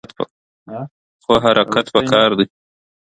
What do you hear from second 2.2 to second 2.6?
دی.